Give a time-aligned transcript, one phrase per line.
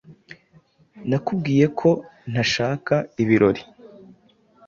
[1.09, 1.89] Nakubwiye ko
[2.31, 3.61] ntashaka ibirori.